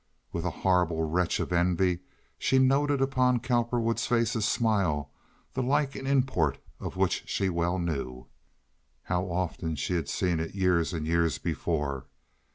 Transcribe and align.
With 0.31 0.45
a 0.45 0.49
horrible 0.65 1.03
retch 1.03 1.39
of 1.39 1.53
envy 1.53 1.99
she 2.39 2.57
noted 2.57 3.03
upon 3.03 3.39
Cowperwood's 3.39 4.07
face 4.07 4.35
a 4.35 4.41
smile 4.41 5.11
the 5.53 5.61
like 5.61 5.95
and 5.95 6.07
import 6.07 6.57
of 6.79 6.97
which 6.97 7.25
she 7.29 7.49
well 7.49 7.77
knew. 7.77 8.25
How 9.03 9.25
often 9.25 9.75
she 9.75 9.93
had 9.93 10.09
seen 10.09 10.39
it 10.39 10.55
years 10.55 10.91
and 10.91 11.05
years 11.05 11.37
before! 11.37 12.07